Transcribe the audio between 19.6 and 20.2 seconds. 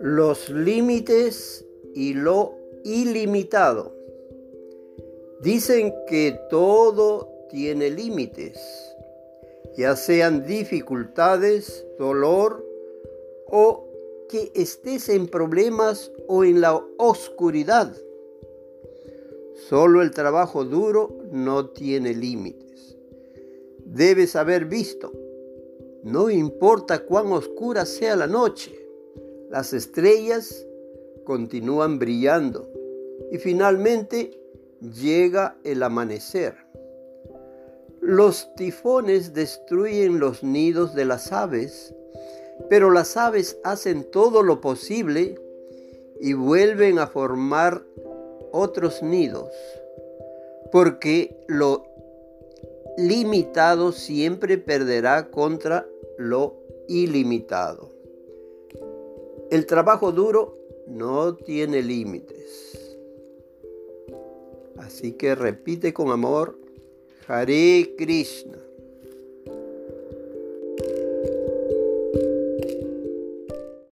Solo el